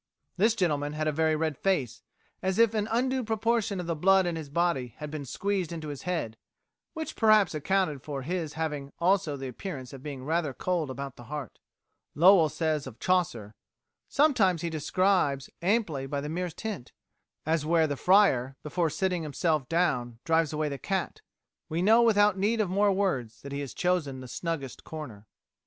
This 0.35 0.55
gentleman 0.55 0.93
had 0.93 1.07
a 1.07 1.11
very 1.11 1.35
red 1.35 1.59
face, 1.59 2.01
as 2.41 2.57
if 2.57 2.73
an 2.73 2.87
undue 2.89 3.23
proportion 3.23 3.79
of 3.79 3.85
the 3.85 3.95
blood 3.95 4.25
in 4.25 4.35
his 4.35 4.49
body 4.49 4.95
had 4.97 5.11
been 5.11 5.25
squeezed 5.25 5.71
into 5.71 5.89
his 5.89 6.01
head; 6.01 6.37
which 6.93 7.15
perhaps 7.15 7.53
accounted 7.53 8.01
for 8.01 8.23
his 8.23 8.53
having 8.53 8.91
also 8.97 9.37
the 9.37 9.47
appearance 9.47 9.93
of 9.93 10.01
being 10.01 10.25
rather 10.25 10.55
cold 10.55 10.89
about 10.89 11.17
the 11.17 11.25
heart." 11.25 11.59
Lowell 12.15 12.49
says 12.49 12.87
of 12.87 12.99
Chaucer, 12.99 13.53
"Sometimes 14.09 14.63
he 14.63 14.71
describes 14.71 15.51
amply 15.61 16.07
by 16.07 16.19
the 16.19 16.29
merest 16.29 16.61
hint, 16.61 16.93
as 17.45 17.63
where 17.63 17.85
the 17.85 17.95
Friar, 17.95 18.57
before 18.63 18.89
sitting 18.89 19.21
himself 19.21 19.69
down, 19.69 20.17
drives 20.25 20.51
away 20.51 20.67
the 20.67 20.79
cat. 20.79 21.21
We 21.69 21.83
know 21.83 22.01
without 22.01 22.39
need 22.39 22.59
of 22.59 22.71
more 22.71 22.91
words 22.91 23.43
that 23.43 23.51
he 23.51 23.59
has 23.59 23.75
chosen 23.75 24.19
the 24.21 24.27
snuggest 24.27 24.83
corner." 24.83 25.27